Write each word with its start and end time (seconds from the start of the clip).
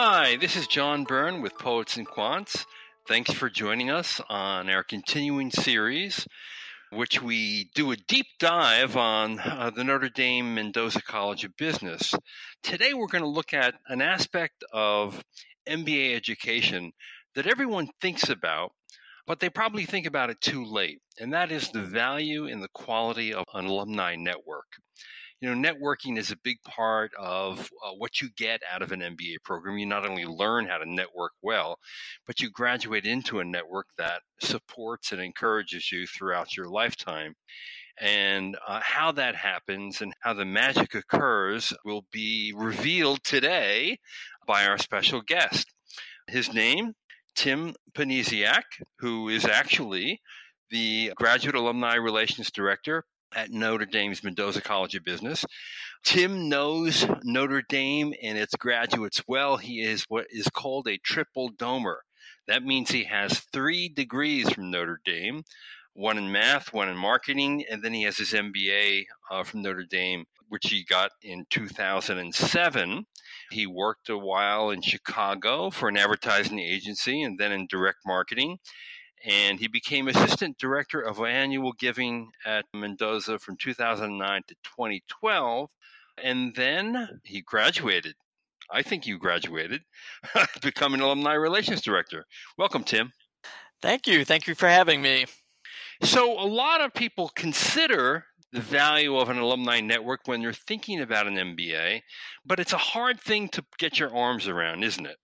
Hi, 0.00 0.36
this 0.36 0.54
is 0.54 0.68
John 0.68 1.02
Byrne 1.02 1.42
with 1.42 1.58
Poets 1.58 1.96
and 1.96 2.06
Quants. 2.06 2.66
Thanks 3.08 3.32
for 3.32 3.50
joining 3.50 3.90
us 3.90 4.20
on 4.28 4.70
our 4.70 4.84
continuing 4.84 5.50
series, 5.50 6.24
which 6.92 7.20
we 7.20 7.68
do 7.74 7.90
a 7.90 7.96
deep 7.96 8.26
dive 8.38 8.96
on 8.96 9.40
uh, 9.40 9.72
the 9.74 9.82
Notre 9.82 10.08
Dame 10.08 10.54
Mendoza 10.54 11.02
College 11.02 11.42
of 11.42 11.56
Business. 11.56 12.14
Today, 12.62 12.94
we're 12.94 13.08
going 13.08 13.24
to 13.24 13.28
look 13.28 13.52
at 13.52 13.74
an 13.88 14.00
aspect 14.00 14.62
of 14.72 15.24
MBA 15.68 16.14
education 16.14 16.92
that 17.34 17.48
everyone 17.48 17.88
thinks 18.00 18.28
about, 18.28 18.70
but 19.26 19.40
they 19.40 19.50
probably 19.50 19.84
think 19.84 20.06
about 20.06 20.30
it 20.30 20.40
too 20.40 20.64
late, 20.64 21.00
and 21.18 21.32
that 21.32 21.50
is 21.50 21.70
the 21.70 21.82
value 21.82 22.46
and 22.46 22.62
the 22.62 22.68
quality 22.72 23.34
of 23.34 23.42
an 23.52 23.66
alumni 23.66 24.14
network 24.14 24.76
you 25.40 25.54
know, 25.54 25.70
networking 25.72 26.18
is 26.18 26.30
a 26.30 26.36
big 26.36 26.60
part 26.62 27.12
of 27.16 27.70
uh, 27.84 27.92
what 27.96 28.20
you 28.20 28.28
get 28.36 28.60
out 28.70 28.82
of 28.82 28.90
an 28.90 29.00
MBA 29.00 29.36
program. 29.44 29.78
You 29.78 29.86
not 29.86 30.08
only 30.08 30.24
learn 30.24 30.66
how 30.66 30.78
to 30.78 30.90
network 30.90 31.32
well, 31.42 31.78
but 32.26 32.40
you 32.40 32.50
graduate 32.50 33.04
into 33.04 33.38
a 33.38 33.44
network 33.44 33.86
that 33.98 34.22
supports 34.40 35.12
and 35.12 35.20
encourages 35.20 35.92
you 35.92 36.06
throughout 36.06 36.56
your 36.56 36.68
lifetime. 36.68 37.34
And 38.00 38.56
uh, 38.66 38.80
how 38.82 39.12
that 39.12 39.36
happens 39.36 40.00
and 40.00 40.12
how 40.20 40.34
the 40.34 40.44
magic 40.44 40.94
occurs 40.94 41.72
will 41.84 42.04
be 42.12 42.52
revealed 42.56 43.22
today 43.24 43.98
by 44.46 44.66
our 44.66 44.78
special 44.78 45.20
guest. 45.20 45.66
His 46.28 46.52
name, 46.52 46.94
Tim 47.34 47.74
Ponisciak, 47.94 48.62
who 48.98 49.28
is 49.28 49.44
actually 49.44 50.20
the 50.70 51.12
Graduate 51.16 51.54
Alumni 51.54 51.94
Relations 51.94 52.50
Director 52.50 53.04
at 53.34 53.50
Notre 53.50 53.86
Dame's 53.86 54.22
Mendoza 54.24 54.60
College 54.60 54.94
of 54.94 55.04
Business. 55.04 55.44
Tim 56.04 56.48
knows 56.48 57.06
Notre 57.24 57.62
Dame 57.68 58.14
and 58.22 58.38
its 58.38 58.54
graduates 58.54 59.22
well. 59.26 59.56
He 59.56 59.80
is 59.80 60.04
what 60.08 60.26
is 60.30 60.48
called 60.48 60.88
a 60.88 60.98
triple 60.98 61.50
domer. 61.50 61.98
That 62.46 62.62
means 62.62 62.90
he 62.90 63.04
has 63.04 63.40
three 63.52 63.88
degrees 63.88 64.48
from 64.50 64.70
Notre 64.70 65.00
Dame 65.04 65.44
one 65.98 66.16
in 66.16 66.30
math, 66.30 66.72
one 66.72 66.88
in 66.88 66.96
marketing, 66.96 67.64
and 67.68 67.82
then 67.82 67.92
he 67.92 68.04
has 68.04 68.18
his 68.18 68.32
MBA 68.32 69.04
uh, 69.32 69.42
from 69.42 69.62
Notre 69.62 69.84
Dame, 69.84 70.26
which 70.48 70.68
he 70.68 70.84
got 70.84 71.10
in 71.22 71.44
2007. 71.50 73.04
He 73.50 73.66
worked 73.66 74.08
a 74.08 74.16
while 74.16 74.70
in 74.70 74.80
Chicago 74.80 75.70
for 75.70 75.88
an 75.88 75.96
advertising 75.96 76.60
agency 76.60 77.20
and 77.22 77.36
then 77.36 77.50
in 77.50 77.66
direct 77.68 77.98
marketing 78.06 78.58
and 79.24 79.58
he 79.58 79.68
became 79.68 80.08
assistant 80.08 80.58
director 80.58 81.00
of 81.00 81.20
annual 81.20 81.72
giving 81.72 82.30
at 82.44 82.64
Mendoza 82.72 83.38
from 83.38 83.56
2009 83.56 84.42
to 84.48 84.54
2012. 84.64 85.70
And 86.22 86.54
then 86.54 87.20
he 87.24 87.40
graduated. 87.40 88.14
I 88.70 88.82
think 88.82 89.06
you 89.06 89.18
graduated, 89.18 89.82
become 90.62 90.94
an 90.94 91.00
alumni 91.00 91.34
relations 91.34 91.80
director. 91.80 92.26
Welcome, 92.58 92.84
Tim. 92.84 93.12
Thank 93.80 94.06
you. 94.06 94.24
Thank 94.24 94.46
you 94.46 94.54
for 94.54 94.68
having 94.68 95.00
me. 95.00 95.26
So, 96.02 96.38
a 96.38 96.46
lot 96.46 96.80
of 96.80 96.92
people 96.94 97.30
consider 97.34 98.26
the 98.52 98.60
value 98.60 99.16
of 99.16 99.28
an 99.28 99.38
alumni 99.38 99.80
network 99.80 100.20
when 100.26 100.40
they're 100.40 100.52
thinking 100.52 101.00
about 101.00 101.26
an 101.26 101.34
MBA, 101.34 102.02
but 102.44 102.60
it's 102.60 102.72
a 102.72 102.78
hard 102.78 103.20
thing 103.20 103.48
to 103.50 103.64
get 103.78 103.98
your 103.98 104.14
arms 104.14 104.48
around, 104.48 104.84
isn't 104.84 105.06
it? 105.06 105.16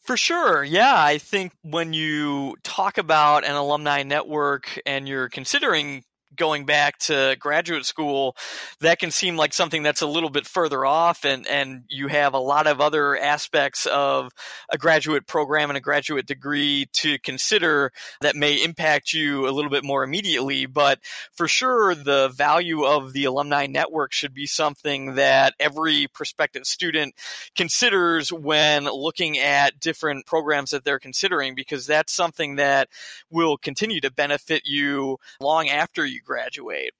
For 0.00 0.16
sure. 0.16 0.64
Yeah. 0.64 0.94
I 0.96 1.18
think 1.18 1.52
when 1.62 1.92
you 1.92 2.56
talk 2.62 2.98
about 2.98 3.44
an 3.44 3.54
alumni 3.54 4.02
network 4.02 4.78
and 4.86 5.08
you're 5.08 5.28
considering 5.28 6.04
going 6.36 6.64
back 6.64 6.98
to 6.98 7.36
graduate 7.38 7.84
school, 7.84 8.36
that 8.80 8.98
can 8.98 9.10
seem 9.10 9.36
like 9.36 9.52
something 9.52 9.82
that's 9.82 10.02
a 10.02 10.06
little 10.06 10.30
bit 10.30 10.46
further 10.46 10.86
off, 10.86 11.24
and, 11.24 11.46
and 11.46 11.84
you 11.88 12.08
have 12.08 12.34
a 12.34 12.38
lot 12.38 12.66
of 12.66 12.80
other 12.80 13.16
aspects 13.16 13.86
of 13.86 14.32
a 14.70 14.78
graduate 14.78 15.26
program 15.26 15.70
and 15.70 15.76
a 15.76 15.80
graduate 15.80 16.26
degree 16.26 16.86
to 16.92 17.18
consider 17.18 17.92
that 18.20 18.36
may 18.36 18.62
impact 18.62 19.12
you 19.12 19.48
a 19.48 19.50
little 19.50 19.70
bit 19.70 19.84
more 19.84 20.04
immediately. 20.04 20.66
But 20.66 20.98
for 21.32 21.46
sure, 21.48 21.94
the 21.94 22.28
value 22.28 22.84
of 22.84 23.12
the 23.12 23.24
alumni 23.24 23.66
network 23.66 24.12
should 24.12 24.34
be 24.34 24.46
something 24.46 25.16
that 25.16 25.54
every 25.60 26.06
prospective 26.08 26.66
student 26.66 27.14
considers 27.54 28.32
when 28.32 28.84
looking 28.84 29.38
at 29.38 29.80
different 29.80 30.26
programs 30.26 30.70
that 30.70 30.84
they're 30.84 30.98
considering, 30.98 31.54
because 31.54 31.86
that's 31.86 32.12
something 32.12 32.56
that 32.56 32.88
will 33.30 33.56
continue 33.56 34.00
to 34.00 34.10
benefit 34.10 34.62
you 34.64 35.18
long 35.40 35.68
after 35.68 36.06
you 36.06 36.20
graduate. 36.24 36.94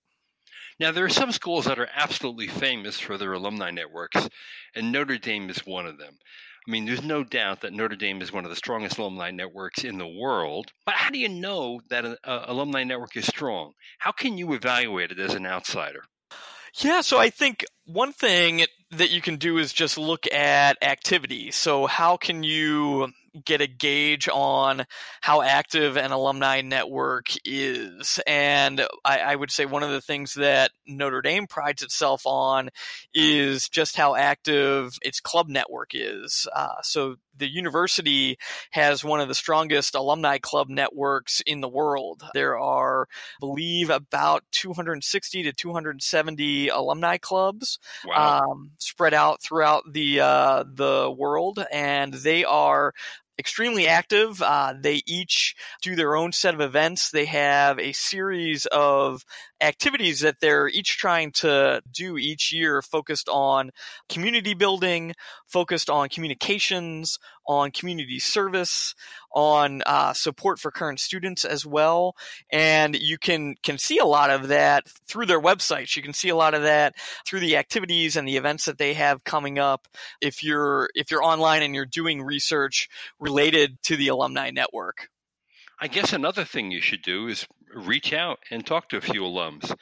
Now, 0.78 0.90
there 0.90 1.04
are 1.04 1.10
some 1.10 1.32
schools 1.32 1.66
that 1.66 1.78
are 1.78 1.88
absolutely 1.94 2.48
famous 2.48 2.98
for 2.98 3.18
their 3.18 3.32
alumni 3.32 3.70
networks, 3.70 4.28
and 4.74 4.90
Notre 4.90 5.18
Dame 5.18 5.50
is 5.50 5.66
one 5.66 5.86
of 5.86 5.98
them. 5.98 6.18
I 6.66 6.70
mean, 6.70 6.86
there's 6.86 7.02
no 7.02 7.24
doubt 7.24 7.60
that 7.60 7.72
Notre 7.72 7.96
Dame 7.96 8.22
is 8.22 8.32
one 8.32 8.44
of 8.44 8.50
the 8.50 8.56
strongest 8.56 8.96
alumni 8.96 9.30
networks 9.32 9.82
in 9.82 9.98
the 9.98 10.06
world. 10.06 10.72
But 10.86 10.94
how 10.94 11.10
do 11.10 11.18
you 11.18 11.28
know 11.28 11.80
that 11.90 12.04
an 12.04 12.16
uh, 12.22 12.44
alumni 12.46 12.84
network 12.84 13.16
is 13.16 13.26
strong? 13.26 13.72
How 13.98 14.12
can 14.12 14.38
you 14.38 14.52
evaluate 14.52 15.10
it 15.10 15.18
as 15.18 15.34
an 15.34 15.44
outsider? 15.44 16.04
Yeah, 16.74 17.00
so 17.00 17.18
I 17.18 17.30
think 17.30 17.64
one 17.84 18.12
thing 18.12 18.64
that 18.92 19.10
you 19.10 19.20
can 19.20 19.36
do 19.36 19.58
is 19.58 19.72
just 19.72 19.98
look 19.98 20.26
at 20.32 20.82
activity. 20.82 21.50
So, 21.50 21.86
how 21.86 22.16
can 22.16 22.44
you 22.44 23.12
get 23.44 23.60
a 23.60 23.66
gauge 23.66 24.28
on 24.28 24.84
how 25.20 25.42
active 25.42 25.96
an 25.96 26.12
alumni 26.12 26.60
network 26.60 27.28
is. 27.44 28.20
And 28.26 28.84
I, 29.04 29.18
I, 29.20 29.36
would 29.36 29.50
say 29.50 29.64
one 29.64 29.82
of 29.82 29.90
the 29.90 30.00
things 30.00 30.34
that 30.34 30.70
Notre 30.86 31.22
Dame 31.22 31.46
prides 31.46 31.82
itself 31.82 32.26
on 32.26 32.70
is 33.14 33.68
just 33.68 33.96
how 33.96 34.14
active 34.14 34.98
its 35.02 35.20
club 35.20 35.48
network 35.48 35.90
is. 35.94 36.46
Uh, 36.54 36.82
so 36.82 37.16
the 37.36 37.48
university 37.48 38.38
has 38.70 39.04
one 39.04 39.20
of 39.20 39.28
the 39.28 39.34
strongest 39.34 39.94
alumni 39.94 40.38
club 40.38 40.68
networks 40.68 41.40
in 41.46 41.60
the 41.60 41.68
world. 41.68 42.22
There 42.34 42.58
are, 42.58 43.08
I 43.10 43.40
believe, 43.40 43.90
about 43.90 44.44
260 44.52 45.44
to 45.44 45.52
270 45.52 46.68
alumni 46.68 47.18
clubs 47.18 47.78
wow. 48.04 48.40
um, 48.40 48.72
spread 48.78 49.14
out 49.14 49.42
throughout 49.42 49.84
the 49.90 50.20
uh, 50.20 50.64
the 50.66 51.14
world, 51.16 51.64
and 51.72 52.12
they 52.12 52.44
are 52.44 52.92
extremely 53.38 53.86
active. 53.86 54.42
Uh, 54.42 54.74
they 54.78 55.02
each 55.06 55.54
do 55.82 55.94
their 55.96 56.16
own 56.16 56.32
set 56.32 56.54
of 56.54 56.60
events. 56.60 57.10
They 57.10 57.26
have 57.26 57.78
a 57.78 57.92
series 57.92 58.66
of 58.66 59.24
activities 59.62 60.20
that 60.20 60.40
they're 60.40 60.68
each 60.68 60.98
trying 60.98 61.30
to 61.32 61.82
do 61.90 62.18
each 62.18 62.52
year 62.52 62.82
focused 62.82 63.28
on 63.28 63.70
community 64.08 64.54
building, 64.54 65.14
focused 65.46 65.88
on 65.88 66.08
communications, 66.08 67.18
on 67.46 67.70
community 67.70 68.18
service, 68.18 68.94
on 69.34 69.82
uh, 69.86 70.12
support 70.12 70.58
for 70.58 70.70
current 70.70 71.00
students 71.00 71.44
as 71.44 71.64
well. 71.64 72.14
And 72.50 72.96
you 72.96 73.18
can 73.18 73.54
can 73.62 73.78
see 73.78 73.98
a 73.98 74.04
lot 74.04 74.30
of 74.30 74.48
that 74.48 74.88
through 75.06 75.26
their 75.26 75.40
websites. 75.40 75.96
You 75.96 76.02
can 76.02 76.12
see 76.12 76.28
a 76.28 76.36
lot 76.36 76.54
of 76.54 76.62
that 76.62 76.94
through 77.26 77.40
the 77.40 77.56
activities 77.56 78.16
and 78.16 78.26
the 78.26 78.36
events 78.36 78.64
that 78.66 78.78
they 78.78 78.94
have 78.94 79.24
coming 79.24 79.58
up. 79.58 79.88
If 80.20 80.42
you're 80.42 80.90
if 80.94 81.10
you're 81.10 81.24
online 81.24 81.62
and 81.62 81.74
you're 81.74 81.86
doing 81.86 82.22
research 82.22 82.88
related 83.18 83.80
to 83.84 83.96
the 83.96 84.08
alumni 84.08 84.50
network. 84.50 85.08
I 85.80 85.88
guess 85.88 86.12
another 86.12 86.44
thing 86.44 86.70
you 86.70 86.80
should 86.80 87.02
do 87.02 87.26
is 87.26 87.44
reach 87.74 88.12
out 88.12 88.38
and 88.50 88.64
talk 88.64 88.88
to 88.90 88.96
a 88.96 89.00
few 89.00 89.22
alums 89.22 89.74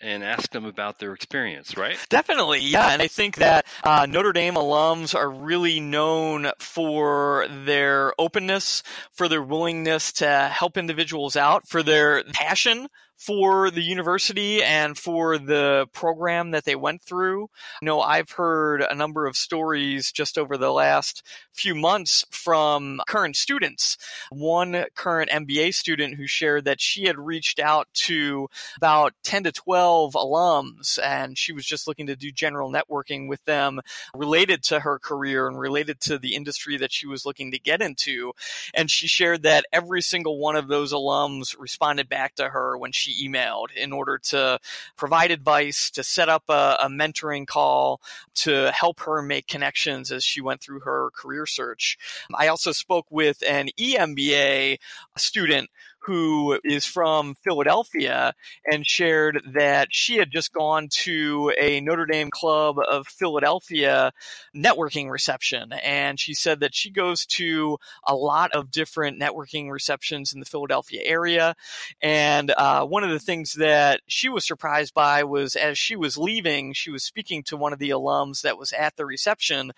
and 0.00 0.22
ask 0.22 0.52
them 0.52 0.64
about 0.64 0.98
their 0.98 1.12
experience, 1.12 1.76
right? 1.76 1.98
Definitely, 2.08 2.60
yeah. 2.60 2.92
And 2.92 3.02
I 3.02 3.08
think 3.08 3.36
that 3.36 3.66
uh, 3.82 4.06
Notre 4.08 4.32
Dame 4.32 4.54
alums 4.54 5.14
are 5.14 5.30
really 5.30 5.80
known 5.80 6.52
for 6.60 7.46
their 7.64 8.12
openness, 8.18 8.82
for 9.12 9.28
their 9.28 9.42
willingness 9.42 10.12
to 10.14 10.48
help 10.52 10.76
individuals 10.76 11.36
out, 11.36 11.68
for 11.68 11.82
their 11.82 12.22
passion 12.32 12.88
for 13.18 13.70
the 13.70 13.82
university 13.82 14.62
and 14.62 14.96
for 14.96 15.38
the 15.38 15.86
program 15.92 16.52
that 16.52 16.64
they 16.64 16.76
went 16.76 17.02
through. 17.02 17.50
You 17.82 17.86
know, 17.86 18.00
I've 18.00 18.30
heard 18.30 18.80
a 18.80 18.94
number 18.94 19.26
of 19.26 19.36
stories 19.36 20.12
just 20.12 20.38
over 20.38 20.56
the 20.56 20.70
last 20.70 21.24
few 21.52 21.74
months 21.74 22.24
from 22.30 23.00
current 23.08 23.34
students. 23.34 23.98
One 24.30 24.84
current 24.94 25.30
MBA 25.30 25.74
student 25.74 26.14
who 26.14 26.28
shared 26.28 26.64
that 26.66 26.80
she 26.80 27.06
had 27.06 27.18
reached 27.18 27.58
out 27.58 27.88
to 27.94 28.48
about 28.76 29.14
10 29.24 29.44
to 29.44 29.52
12 29.52 30.12
alums 30.12 30.98
and 31.02 31.36
she 31.36 31.52
was 31.52 31.66
just 31.66 31.88
looking 31.88 32.06
to 32.06 32.16
do 32.16 32.30
general 32.30 32.72
networking 32.72 33.28
with 33.28 33.44
them 33.46 33.80
related 34.14 34.62
to 34.62 34.78
her 34.78 35.00
career 35.00 35.48
and 35.48 35.58
related 35.58 36.00
to 36.02 36.18
the 36.18 36.36
industry 36.36 36.76
that 36.76 36.92
she 36.92 37.08
was 37.08 37.26
looking 37.26 37.50
to 37.50 37.58
get 37.58 37.82
into. 37.82 38.32
And 38.74 38.88
she 38.88 39.08
shared 39.08 39.42
that 39.42 39.66
every 39.72 40.02
single 40.02 40.38
one 40.38 40.54
of 40.54 40.68
those 40.68 40.92
alums 40.92 41.58
responded 41.58 42.08
back 42.08 42.36
to 42.36 42.48
her 42.48 42.78
when 42.78 42.92
she 42.92 43.07
she 43.08 43.28
emailed 43.28 43.72
in 43.74 43.92
order 43.92 44.18
to 44.18 44.58
provide 44.96 45.30
advice, 45.30 45.90
to 45.90 46.02
set 46.04 46.28
up 46.28 46.44
a, 46.48 46.76
a 46.80 46.88
mentoring 46.88 47.46
call, 47.46 48.00
to 48.34 48.70
help 48.72 49.00
her 49.00 49.22
make 49.22 49.46
connections 49.46 50.12
as 50.12 50.24
she 50.24 50.40
went 50.40 50.60
through 50.60 50.80
her 50.80 51.10
career 51.14 51.46
search. 51.46 51.98
I 52.34 52.48
also 52.48 52.72
spoke 52.72 53.06
with 53.10 53.42
an 53.46 53.68
EMBA 53.78 54.78
student 55.16 55.70
who 56.08 56.58
is 56.64 56.86
from 56.86 57.34
Philadelphia 57.44 58.32
and 58.64 58.86
shared 58.86 59.42
that 59.52 59.88
she 59.90 60.16
had 60.16 60.30
just 60.30 60.54
gone 60.54 60.88
to 60.90 61.52
a 61.60 61.82
Notre 61.82 62.06
Dame 62.06 62.30
Club 62.30 62.78
of 62.78 63.06
Philadelphia 63.06 64.10
networking 64.56 65.10
reception. 65.10 65.70
And 65.84 66.18
she 66.18 66.32
said 66.32 66.60
that 66.60 66.74
she 66.74 66.88
goes 66.90 67.26
to 67.26 67.76
a 68.06 68.14
lot 68.14 68.52
of 68.52 68.70
different 68.70 69.20
networking 69.20 69.70
receptions 69.70 70.32
in 70.32 70.40
the 70.40 70.46
Philadelphia 70.46 71.02
area. 71.04 71.54
And 72.00 72.52
uh, 72.56 72.86
one 72.86 73.04
of 73.04 73.10
the 73.10 73.18
things 73.18 73.52
that 73.54 74.00
she 74.06 74.30
was 74.30 74.46
surprised 74.46 74.94
by 74.94 75.24
was 75.24 75.56
as 75.56 75.76
she 75.76 75.94
was 75.94 76.16
leaving, 76.16 76.72
she 76.72 76.90
was 76.90 77.04
speaking 77.04 77.42
to 77.44 77.56
one 77.58 77.74
of 77.74 77.78
the 77.78 77.90
alums 77.90 78.40
that 78.42 78.56
was 78.56 78.72
at 78.72 78.96
the 78.96 79.04
reception. 79.04 79.72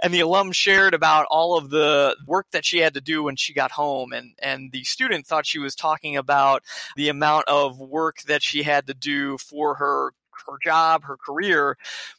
And 0.00 0.14
the 0.14 0.20
alum 0.20 0.52
shared 0.52 0.94
about 0.94 1.26
all 1.30 1.58
of 1.58 1.68
the 1.68 2.16
work 2.26 2.46
that 2.52 2.64
she 2.64 2.78
had 2.78 2.94
to 2.94 3.02
do 3.02 3.22
when 3.22 3.36
she 3.36 3.52
got 3.52 3.70
home. 3.70 4.14
And, 4.14 4.30
and 4.38 4.72
the 4.72 4.84
student 4.84 5.26
thought 5.26 5.44
she 5.44 5.58
was 5.58 5.73
talking 5.74 6.16
about 6.16 6.62
the 6.96 7.08
amount 7.08 7.48
of 7.48 7.78
work 7.78 8.22
that 8.22 8.42
she 8.42 8.62
had 8.62 8.86
to 8.86 8.94
do 8.94 9.38
for 9.38 9.74
her 9.76 10.12
her 10.46 10.58
job, 10.62 11.04
her 11.04 11.16
career. 11.16 11.76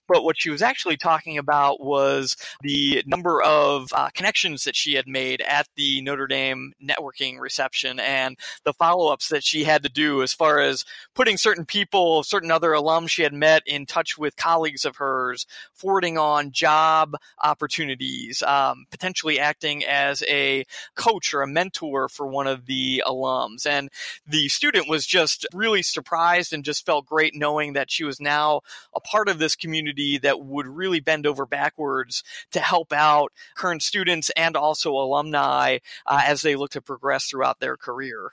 But 0.07 0.23
what 0.23 0.39
she 0.39 0.50
was 0.50 0.62
actually 0.62 0.97
talking 0.97 1.38
about 1.38 1.81
was 1.81 2.35
the 2.62 3.03
number 3.06 3.41
of 3.41 3.91
uh, 3.94 4.09
connections 4.13 4.63
that 4.65 4.75
she 4.75 4.94
had 4.94 5.07
made 5.07 5.41
at 5.41 5.67
the 5.75 6.01
Notre 6.01 6.27
Dame 6.27 6.73
networking 6.83 7.39
reception 7.39 8.00
and 8.00 8.38
the 8.63 8.73
follow 8.73 9.12
ups 9.12 9.29
that 9.29 9.44
she 9.44 9.63
had 9.63 9.83
to 9.83 9.89
do 9.89 10.21
as 10.21 10.33
far 10.33 10.59
as 10.59 10.85
putting 11.15 11.38
certain 11.38 11.65
people, 11.65 12.23
certain 12.23 12.51
other 12.51 12.71
alums 12.71 13.09
she 13.09 13.23
had 13.23 13.33
met 13.33 13.63
in 13.65 13.85
touch 13.85 14.18
with 14.18 14.35
colleagues 14.35 14.85
of 14.85 14.97
hers, 14.97 15.45
forwarding 15.73 16.18
on 16.18 16.51
job 16.51 17.15
opportunities, 17.44 18.44
um, 18.44 18.85
potentially 18.91 19.39
acting 19.39 19.83
as 19.85 20.23
a 20.27 20.65
coach 20.95 21.33
or 21.33 21.41
a 21.41 21.47
mentor 21.47 22.07
for 22.09 22.27
one 22.27 22.47
of 22.47 22.65
the 22.65 23.03
alums. 23.06 23.65
And 23.65 23.89
the 24.27 24.47
student 24.50 24.88
was 24.88 25.06
just 25.06 25.45
really 25.53 25.81
surprised 25.81 26.53
and 26.53 26.63
just 26.63 26.85
felt 26.85 27.06
great 27.06 27.35
knowing 27.35 27.73
that 27.73 27.91
she 27.91 28.03
was 28.06 28.22
now 28.22 28.62
a 28.96 29.00
part 29.00 29.28
of 29.28 29.40
this 29.40 29.56
community 29.56 30.18
that 30.19 30.40
would 30.40 30.68
really 30.68 31.00
bend 31.00 31.28
over 31.28 31.46
backwards 31.46 32.24
to 32.52 32.60
help 32.60 32.94
out 32.94 33.31
current 33.56 33.84
students 33.84 34.30
and 34.38 34.56
also 34.56 34.92
alumni 34.92 35.80
uh, 36.06 36.22
as 36.25 36.42
they 36.42 36.56
look 36.56 36.72
to 36.72 36.81
progress 36.81 37.25
throughout 37.25 37.60
their 37.60 37.75
career. 37.75 38.31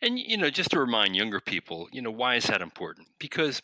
And, 0.00 0.18
you 0.18 0.36
know, 0.36 0.50
just 0.50 0.70
to 0.70 0.80
remind 0.80 1.16
younger 1.16 1.40
people, 1.40 1.88
you 1.92 2.02
know, 2.02 2.10
why 2.10 2.36
is 2.36 2.44
that 2.46 2.62
important? 2.62 3.08
Because, 3.18 3.62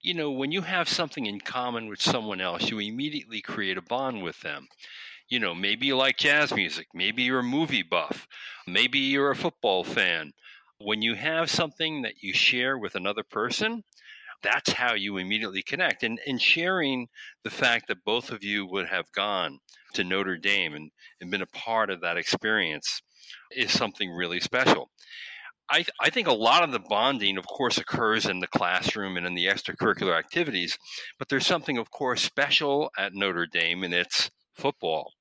you 0.00 0.14
know, 0.14 0.30
when 0.30 0.52
you 0.52 0.62
have 0.62 0.88
something 0.88 1.26
in 1.26 1.40
common 1.40 1.88
with 1.88 2.00
someone 2.00 2.40
else, 2.40 2.70
you 2.70 2.78
immediately 2.78 3.40
create 3.40 3.78
a 3.78 3.82
bond 3.82 4.22
with 4.22 4.40
them. 4.40 4.68
You 5.28 5.40
know, 5.40 5.54
maybe 5.54 5.86
you 5.86 5.96
like 5.96 6.18
jazz 6.18 6.54
music, 6.54 6.88
maybe 6.92 7.22
you're 7.22 7.38
a 7.38 7.42
movie 7.42 7.82
buff, 7.82 8.28
maybe 8.66 8.98
you're 8.98 9.30
a 9.30 9.36
football 9.36 9.82
fan. 9.82 10.32
When 10.78 11.02
you 11.02 11.14
have 11.14 11.50
something 11.50 12.02
that 12.02 12.22
you 12.22 12.34
share 12.34 12.76
with 12.76 12.94
another 12.94 13.22
person, 13.22 13.84
that's 14.42 14.72
how 14.72 14.94
you 14.94 15.16
immediately 15.16 15.62
connect. 15.62 16.02
And, 16.02 16.20
and 16.26 16.40
sharing 16.40 17.08
the 17.42 17.50
fact 17.50 17.88
that 17.88 18.04
both 18.04 18.30
of 18.30 18.42
you 18.42 18.66
would 18.66 18.86
have 18.88 19.12
gone 19.12 19.60
to 19.94 20.04
Notre 20.04 20.36
Dame 20.36 20.74
and, 20.74 20.90
and 21.20 21.30
been 21.30 21.42
a 21.42 21.46
part 21.46 21.90
of 21.90 22.00
that 22.00 22.16
experience 22.16 23.02
is 23.50 23.72
something 23.72 24.10
really 24.10 24.40
special. 24.40 24.90
I, 25.70 25.86
I 25.98 26.10
think 26.10 26.28
a 26.28 26.34
lot 26.34 26.62
of 26.62 26.72
the 26.72 26.78
bonding, 26.78 27.38
of 27.38 27.46
course, 27.46 27.78
occurs 27.78 28.26
in 28.26 28.40
the 28.40 28.46
classroom 28.46 29.16
and 29.16 29.26
in 29.26 29.34
the 29.34 29.46
extracurricular 29.46 30.16
activities, 30.16 30.78
but 31.18 31.28
there's 31.28 31.46
something, 31.46 31.78
of 31.78 31.90
course, 31.90 32.22
special 32.22 32.90
at 32.98 33.14
Notre 33.14 33.46
Dame, 33.46 33.82
and 33.82 33.94
it's 33.94 34.30
football. 34.52 35.12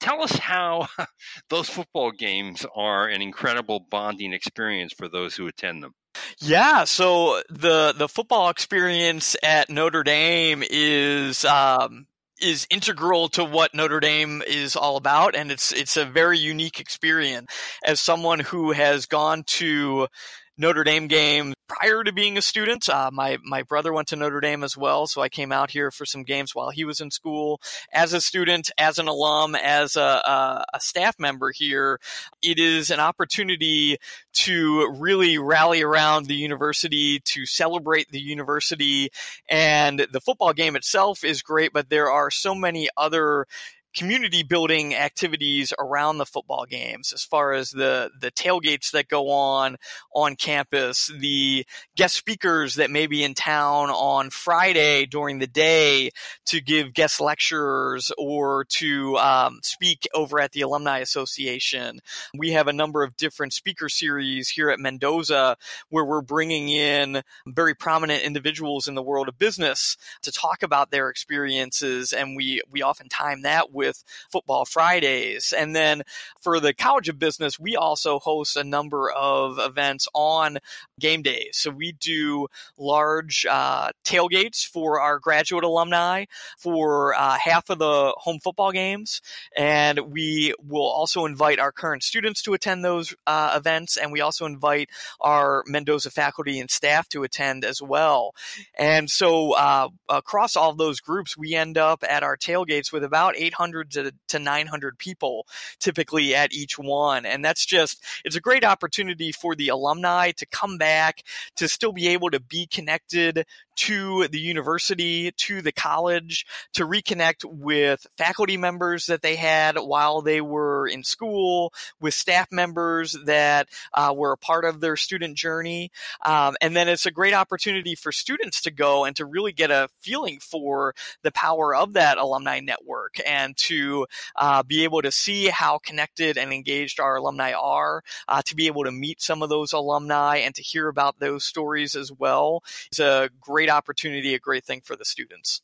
Tell 0.00 0.22
us 0.22 0.36
how 0.36 0.88
those 1.50 1.68
football 1.68 2.12
games 2.12 2.64
are 2.74 3.08
an 3.08 3.20
incredible 3.20 3.86
bonding 3.90 4.32
experience 4.32 4.92
for 4.92 5.08
those 5.08 5.36
who 5.36 5.46
attend 5.46 5.82
them. 5.82 5.94
Yeah, 6.38 6.84
so 6.84 7.42
the 7.50 7.94
the 7.96 8.08
football 8.08 8.50
experience 8.50 9.36
at 9.42 9.70
Notre 9.70 10.02
Dame 10.02 10.62
is 10.68 11.44
um, 11.44 12.06
is 12.40 12.66
integral 12.70 13.28
to 13.30 13.44
what 13.44 13.74
Notre 13.74 14.00
Dame 14.00 14.42
is 14.46 14.76
all 14.76 14.96
about, 14.96 15.34
and 15.34 15.50
it's 15.50 15.72
it's 15.72 15.96
a 15.96 16.04
very 16.04 16.38
unique 16.38 16.80
experience. 16.80 17.50
As 17.84 18.00
someone 18.00 18.40
who 18.40 18.72
has 18.72 19.06
gone 19.06 19.44
to 19.46 20.08
Notre 20.56 20.84
Dame 20.84 21.08
game 21.08 21.54
prior 21.68 22.04
to 22.04 22.12
being 22.12 22.36
a 22.38 22.42
student. 22.42 22.88
Uh, 22.88 23.10
my 23.12 23.38
my 23.44 23.62
brother 23.62 23.92
went 23.92 24.08
to 24.08 24.16
Notre 24.16 24.40
Dame 24.40 24.62
as 24.62 24.76
well, 24.76 25.06
so 25.06 25.20
I 25.20 25.28
came 25.28 25.52
out 25.52 25.70
here 25.70 25.90
for 25.90 26.06
some 26.06 26.22
games 26.22 26.54
while 26.54 26.70
he 26.70 26.84
was 26.84 27.00
in 27.00 27.10
school. 27.10 27.60
As 27.92 28.12
a 28.12 28.20
student, 28.20 28.70
as 28.78 28.98
an 28.98 29.08
alum, 29.08 29.54
as 29.54 29.96
a, 29.96 30.00
a, 30.00 30.64
a 30.74 30.80
staff 30.80 31.18
member 31.18 31.50
here, 31.50 31.98
it 32.42 32.58
is 32.58 32.90
an 32.90 33.00
opportunity 33.00 33.98
to 34.34 34.92
really 34.98 35.38
rally 35.38 35.82
around 35.82 36.26
the 36.26 36.34
university, 36.34 37.20
to 37.20 37.46
celebrate 37.46 38.10
the 38.10 38.20
university, 38.20 39.10
and 39.48 40.06
the 40.12 40.20
football 40.20 40.52
game 40.52 40.76
itself 40.76 41.24
is 41.24 41.42
great. 41.42 41.72
But 41.72 41.90
there 41.90 42.10
are 42.10 42.30
so 42.30 42.54
many 42.54 42.88
other 42.96 43.46
community 43.94 44.42
building 44.42 44.94
activities 44.94 45.72
around 45.78 46.18
the 46.18 46.26
football 46.26 46.66
games 46.68 47.12
as 47.12 47.24
far 47.24 47.52
as 47.52 47.70
the 47.70 48.10
the 48.20 48.30
tailgates 48.32 48.90
that 48.90 49.08
go 49.08 49.30
on 49.30 49.76
on 50.14 50.36
campus 50.36 51.10
the 51.18 51.64
guest 51.96 52.14
speakers 52.14 52.74
that 52.74 52.90
may 52.90 53.06
be 53.06 53.22
in 53.22 53.34
town 53.34 53.90
on 53.90 54.30
Friday 54.30 55.06
during 55.06 55.38
the 55.38 55.46
day 55.46 56.10
to 56.44 56.60
give 56.60 56.92
guest 56.92 57.20
lectures 57.20 58.10
or 58.18 58.64
to 58.64 59.16
um, 59.18 59.60
speak 59.62 60.08
over 60.14 60.40
at 60.40 60.52
the 60.52 60.62
alumni 60.62 60.98
association. 60.98 62.00
We 62.36 62.52
have 62.52 62.68
a 62.68 62.72
number 62.72 63.02
of 63.02 63.16
different 63.16 63.52
speaker 63.52 63.88
series 63.88 64.48
here 64.48 64.70
at 64.70 64.80
Mendoza 64.80 65.56
where 65.88 66.04
we're 66.04 66.22
bringing 66.22 66.68
in 66.68 67.22
very 67.46 67.74
prominent 67.74 68.22
individuals 68.22 68.88
in 68.88 68.94
the 68.94 69.02
world 69.02 69.28
of 69.28 69.38
business 69.38 69.96
to 70.22 70.32
talk 70.32 70.62
about 70.62 70.90
their 70.90 71.08
experiences 71.10 72.12
and 72.12 72.36
we 72.36 72.62
we 72.70 72.82
often 72.82 73.08
time 73.08 73.42
that 73.42 73.72
with 73.72 73.83
with 73.84 74.04
Football 74.30 74.64
Fridays. 74.64 75.52
And 75.56 75.76
then 75.76 76.02
for 76.40 76.60
the 76.60 76.72
College 76.72 77.08
of 77.08 77.18
Business, 77.18 77.60
we 77.60 77.76
also 77.76 78.18
host 78.18 78.56
a 78.56 78.64
number 78.64 79.10
of 79.10 79.58
events 79.58 80.08
on 80.14 80.58
game 80.98 81.22
days. 81.22 81.50
So 81.52 81.70
we 81.70 81.92
do 81.92 82.48
large 82.78 83.46
uh, 83.48 83.90
tailgates 84.04 84.66
for 84.66 85.00
our 85.00 85.18
graduate 85.18 85.64
alumni 85.64 86.24
for 86.58 87.14
uh, 87.14 87.36
half 87.38 87.68
of 87.70 87.78
the 87.78 88.14
home 88.16 88.38
football 88.40 88.72
games. 88.72 89.20
And 89.56 89.98
we 90.12 90.54
will 90.66 90.86
also 90.86 91.26
invite 91.26 91.58
our 91.58 91.72
current 91.72 92.02
students 92.02 92.42
to 92.42 92.54
attend 92.54 92.84
those 92.84 93.14
uh, 93.26 93.52
events. 93.56 93.96
And 93.96 94.12
we 94.12 94.20
also 94.20 94.46
invite 94.46 94.90
our 95.20 95.62
Mendoza 95.66 96.10
faculty 96.10 96.58
and 96.58 96.70
staff 96.70 97.08
to 97.10 97.22
attend 97.22 97.64
as 97.64 97.82
well. 97.82 98.34
And 98.74 99.10
so 99.10 99.52
uh, 99.52 99.88
across 100.08 100.56
all 100.56 100.74
those 100.74 101.00
groups, 101.00 101.36
we 101.36 101.54
end 101.54 101.76
up 101.76 102.04
at 102.08 102.22
our 102.22 102.36
tailgates 102.36 102.92
with 102.92 103.04
about 103.04 103.36
800 103.36 103.73
to, 103.82 104.12
to 104.28 104.38
900 104.38 104.98
people 104.98 105.46
typically 105.80 106.34
at 106.34 106.52
each 106.52 106.78
one. 106.78 107.26
And 107.26 107.44
that's 107.44 107.66
just, 107.66 108.04
it's 108.24 108.36
a 108.36 108.40
great 108.40 108.64
opportunity 108.64 109.32
for 109.32 109.56
the 109.56 109.68
alumni 109.68 110.30
to 110.32 110.46
come 110.46 110.78
back, 110.78 111.22
to 111.56 111.66
still 111.68 111.92
be 111.92 112.08
able 112.08 112.30
to 112.30 112.40
be 112.40 112.66
connected 112.66 113.46
to 113.76 114.28
the 114.28 114.38
university, 114.38 115.32
to 115.32 115.60
the 115.60 115.72
college, 115.72 116.46
to 116.74 116.86
reconnect 116.86 117.44
with 117.44 118.06
faculty 118.16 118.56
members 118.56 119.06
that 119.06 119.22
they 119.22 119.36
had 119.36 119.76
while 119.76 120.22
they 120.22 120.40
were 120.40 120.86
in 120.86 121.02
school, 121.02 121.72
with 122.00 122.14
staff 122.14 122.48
members 122.52 123.16
that 123.24 123.68
uh, 123.92 124.14
were 124.16 124.32
a 124.32 124.38
part 124.38 124.64
of 124.64 124.80
their 124.80 124.96
student 124.96 125.36
journey. 125.36 125.90
Um, 126.24 126.56
and 126.60 126.76
then 126.76 126.88
it's 126.88 127.06
a 127.06 127.10
great 127.10 127.34
opportunity 127.34 127.94
for 127.94 128.12
students 128.12 128.62
to 128.62 128.70
go 128.70 129.04
and 129.04 129.16
to 129.16 129.26
really 129.26 129.52
get 129.52 129.70
a 129.70 129.88
feeling 130.00 130.38
for 130.40 130.94
the 131.22 131.32
power 131.32 131.74
of 131.74 131.94
that 131.94 132.18
alumni 132.18 132.60
network 132.60 133.16
and 133.26 133.56
to 133.68 134.06
uh, 134.36 134.62
be 134.62 134.84
able 134.84 135.02
to 135.02 135.12
see 135.12 135.46
how 135.46 135.78
connected 135.78 136.38
and 136.38 136.52
engaged 136.52 137.00
our 137.00 137.16
alumni 137.16 137.52
are, 137.52 138.02
uh, 138.28 138.42
to 138.42 138.54
be 138.54 138.66
able 138.66 138.84
to 138.84 138.92
meet 138.92 139.20
some 139.20 139.42
of 139.42 139.48
those 139.48 139.72
alumni 139.72 140.36
and 140.38 140.54
to 140.54 140.62
hear 140.62 140.88
about 140.88 141.18
those 141.18 141.44
stories 141.44 141.94
as 141.94 142.12
well. 142.12 142.62
It's 142.86 143.00
a 143.00 143.30
great 143.40 143.70
opportunity, 143.70 144.34
a 144.34 144.38
great 144.38 144.64
thing 144.64 144.80
for 144.82 144.96
the 144.96 145.04
students. 145.04 145.62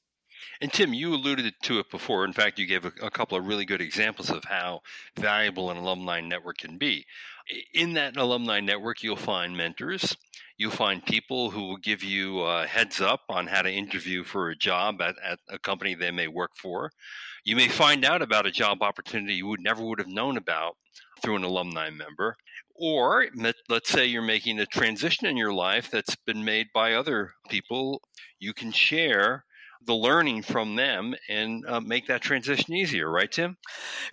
And 0.60 0.72
Tim, 0.72 0.94
you 0.94 1.14
alluded 1.14 1.54
to 1.62 1.78
it 1.78 1.90
before. 1.90 2.24
In 2.24 2.32
fact, 2.32 2.58
you 2.58 2.66
gave 2.66 2.84
a, 2.84 2.92
a, 3.02 3.10
couple 3.10 3.36
of 3.36 3.46
really 3.46 3.64
good 3.64 3.80
examples 3.80 4.30
of 4.30 4.44
how 4.44 4.80
valuable 5.18 5.70
an 5.70 5.76
alumni 5.76 6.20
network 6.20 6.58
can 6.58 6.78
be. 6.78 7.06
In 7.74 7.94
that 7.94 8.16
alumni 8.16 8.60
network, 8.60 9.02
you'll 9.02 9.16
find 9.16 9.56
mentors. 9.56 10.16
You'll 10.60 10.70
find 10.72 11.02
people 11.02 11.50
who 11.50 11.68
will 11.68 11.78
give 11.78 12.04
you 12.04 12.40
a 12.40 12.66
heads 12.66 13.00
up 13.00 13.22
on 13.30 13.46
how 13.46 13.62
to 13.62 13.72
interview 13.72 14.24
for 14.24 14.50
a 14.50 14.54
job 14.54 15.00
at, 15.00 15.14
at 15.24 15.38
a 15.48 15.58
company 15.58 15.94
they 15.94 16.10
may 16.10 16.28
work 16.28 16.50
for. 16.54 16.90
You 17.46 17.56
may 17.56 17.68
find 17.68 18.04
out 18.04 18.20
about 18.20 18.44
a 18.44 18.50
job 18.50 18.82
opportunity 18.82 19.32
you 19.32 19.46
would 19.46 19.62
never 19.62 19.82
would 19.82 20.00
have 20.00 20.06
known 20.06 20.36
about 20.36 20.76
through 21.22 21.36
an 21.36 21.44
alumni 21.44 21.88
member. 21.88 22.36
Or 22.74 23.24
let's 23.70 23.88
say 23.88 24.04
you're 24.04 24.20
making 24.20 24.60
a 24.60 24.66
transition 24.66 25.26
in 25.26 25.38
your 25.38 25.54
life 25.54 25.90
that's 25.90 26.14
been 26.26 26.44
made 26.44 26.66
by 26.74 26.92
other 26.92 27.32
people. 27.48 28.02
You 28.38 28.52
can 28.52 28.70
share 28.70 29.46
the 29.84 29.94
learning 29.94 30.42
from 30.42 30.76
them 30.76 31.14
and 31.28 31.64
uh, 31.66 31.80
make 31.80 32.06
that 32.08 32.20
transition 32.20 32.74
easier, 32.74 33.10
right, 33.10 33.30
Tim? 33.30 33.56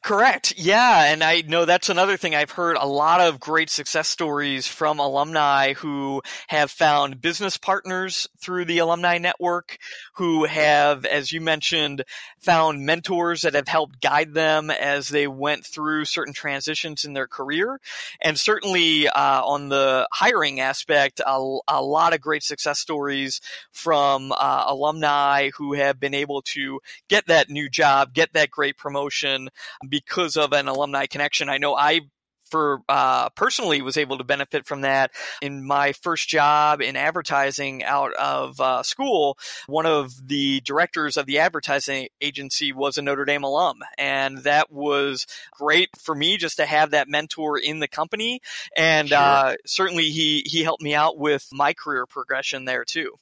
Correct. 0.01 0.53
Yeah. 0.57 1.11
And 1.11 1.23
I 1.23 1.41
know 1.41 1.65
that's 1.65 1.89
another 1.89 2.15
thing. 2.15 2.35
I've 2.35 2.51
heard 2.51 2.77
a 2.77 2.87
lot 2.87 3.19
of 3.19 3.39
great 3.39 3.69
success 3.69 4.07
stories 4.07 4.65
from 4.65 4.99
alumni 4.99 5.73
who 5.73 6.21
have 6.47 6.71
found 6.71 7.21
business 7.21 7.57
partners 7.57 8.27
through 8.39 8.65
the 8.65 8.79
alumni 8.79 9.17
network, 9.17 9.77
who 10.15 10.45
have, 10.45 11.05
as 11.05 11.31
you 11.31 11.41
mentioned, 11.41 12.03
found 12.39 12.85
mentors 12.85 13.41
that 13.41 13.53
have 13.53 13.67
helped 13.67 14.01
guide 14.01 14.33
them 14.33 14.71
as 14.71 15.09
they 15.09 15.27
went 15.27 15.65
through 15.65 16.05
certain 16.05 16.33
transitions 16.33 17.03
in 17.03 17.13
their 17.13 17.27
career. 17.27 17.79
And 18.21 18.39
certainly 18.39 19.09
uh, 19.09 19.43
on 19.43 19.69
the 19.69 20.07
hiring 20.13 20.61
aspect, 20.61 21.19
a, 21.19 21.57
a, 21.67 21.81
lot 21.81 22.13
of 22.13 22.21
great 22.21 22.43
success 22.43 22.79
stories 22.79 23.41
from 23.71 24.31
uh, 24.31 24.65
alumni 24.67 25.49
who 25.57 25.73
have 25.73 25.99
been 25.99 26.13
able 26.13 26.41
to 26.41 26.79
get 27.09 27.27
that 27.27 27.49
new 27.49 27.69
job, 27.69 28.13
get 28.13 28.33
that 28.33 28.51
great 28.51 28.77
promotion 28.77 29.49
because 29.87 30.37
of 30.37 30.53
an 30.53 30.67
alumni 30.67 31.05
connection. 31.05 31.49
I 31.49 31.57
know 31.57 31.75
I 31.75 32.01
for 32.49 32.81
uh, 32.89 33.29
personally 33.29 33.81
was 33.81 33.97
able 33.97 34.17
to 34.17 34.23
benefit 34.23 34.65
from 34.65 34.81
that 34.81 35.11
in 35.41 35.65
my 35.65 35.93
first 35.93 36.27
job 36.27 36.81
in 36.81 36.95
advertising 36.95 37.83
out 37.83 38.13
of 38.13 38.59
uh, 38.59 38.83
school 38.83 39.37
one 39.67 39.85
of 39.85 40.27
the 40.27 40.61
directors 40.61 41.17
of 41.17 41.25
the 41.25 41.39
advertising 41.39 42.07
agency 42.21 42.71
was 42.71 42.97
a 42.97 43.01
notre 43.01 43.25
dame 43.25 43.43
alum 43.43 43.79
and 43.97 44.39
that 44.39 44.71
was 44.71 45.27
great 45.51 45.89
for 45.99 46.15
me 46.15 46.37
just 46.37 46.57
to 46.57 46.65
have 46.65 46.91
that 46.91 47.07
mentor 47.07 47.57
in 47.57 47.79
the 47.79 47.87
company 47.87 48.41
and 48.75 49.09
sure. 49.09 49.17
uh, 49.17 49.55
certainly 49.65 50.09
he 50.09 50.43
he 50.45 50.63
helped 50.63 50.83
me 50.83 50.95
out 50.95 51.17
with 51.17 51.47
my 51.51 51.73
career 51.73 52.05
progression 52.05 52.65
there 52.65 52.85
too 52.85 53.13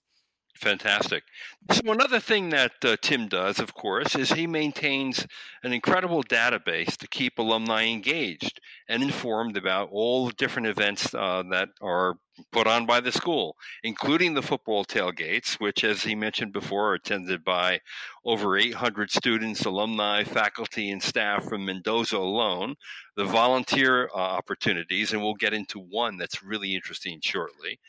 Fantastic. 0.55 1.23
So, 1.69 1.91
another 1.91 2.19
thing 2.19 2.49
that 2.49 2.73
uh, 2.83 2.95
Tim 3.01 3.27
does, 3.27 3.59
of 3.59 3.73
course, 3.73 4.15
is 4.15 4.31
he 4.31 4.47
maintains 4.47 5.27
an 5.63 5.73
incredible 5.73 6.23
database 6.23 6.95
to 6.97 7.07
keep 7.07 7.37
alumni 7.37 7.83
engaged 7.83 8.61
and 8.87 9.03
informed 9.03 9.57
about 9.57 9.89
all 9.91 10.27
the 10.27 10.33
different 10.33 10.67
events 10.67 11.13
uh, 11.13 11.43
that 11.49 11.69
are 11.81 12.15
put 12.51 12.67
on 12.67 12.85
by 12.85 12.99
the 12.99 13.11
school, 13.11 13.55
including 13.83 14.33
the 14.33 14.41
football 14.41 14.83
tailgates, 14.83 15.53
which, 15.53 15.83
as 15.83 16.03
he 16.03 16.15
mentioned 16.15 16.51
before, 16.51 16.91
are 16.91 16.95
attended 16.95 17.43
by 17.43 17.79
over 18.25 18.57
800 18.57 19.09
students, 19.09 19.65
alumni, 19.65 20.23
faculty, 20.23 20.91
and 20.91 21.01
staff 21.01 21.45
from 21.45 21.65
Mendoza 21.65 22.17
alone, 22.17 22.75
the 23.15 23.25
volunteer 23.25 24.09
uh, 24.13 24.17
opportunities, 24.17 25.13
and 25.13 25.21
we'll 25.21 25.35
get 25.35 25.53
into 25.53 25.79
one 25.79 26.17
that's 26.17 26.43
really 26.43 26.75
interesting 26.75 27.19
shortly 27.21 27.79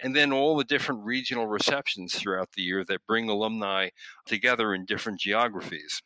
and 0.00 0.14
then 0.14 0.32
all 0.32 0.56
the 0.56 0.64
different 0.64 1.04
regional 1.04 1.46
receptions 1.46 2.14
throughout 2.14 2.52
the 2.52 2.62
year 2.62 2.84
that 2.84 3.06
bring 3.06 3.28
alumni 3.28 3.88
together 4.26 4.74
in 4.74 4.84
different 4.84 5.20
geographies. 5.20 6.02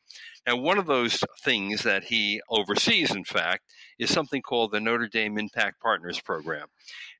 Now, 0.46 0.56
one 0.56 0.78
of 0.78 0.86
those 0.86 1.22
things 1.42 1.82
that 1.82 2.04
he 2.04 2.40
oversees, 2.48 3.14
in 3.14 3.24
fact, 3.24 3.64
is 3.98 4.10
something 4.10 4.40
called 4.40 4.72
the 4.72 4.80
Notre 4.80 5.08
Dame 5.08 5.38
Impact 5.38 5.80
Partners 5.80 6.20
Program. 6.20 6.68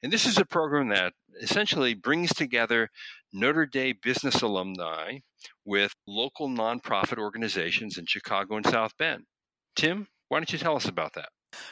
And 0.03 0.11
this 0.11 0.25
is 0.25 0.39
a 0.39 0.47
program 0.47 0.89
that 0.89 1.13
essentially 1.41 1.95
brings 1.95 2.33
together 2.33 2.89
Notre 3.33 3.67
Dame 3.67 3.97
business 4.03 4.41
alumni 4.41 5.19
with 5.65 5.95
local 6.07 6.49
nonprofit 6.49 7.19
organizations 7.19 7.99
in 7.99 8.07
Chicago 8.07 8.57
and 8.57 8.67
South 8.67 8.97
Bend. 8.97 9.25
Tim, 9.77 10.09
why 10.29 10.39
don't 10.39 10.53
you 10.53 10.59
tell 10.59 10.77
us 10.77 10.87
about 10.87 11.15
that? 11.15 11.29